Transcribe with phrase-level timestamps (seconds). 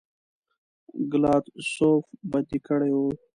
[1.11, 3.07] ګلادسوف بندي کړی وو.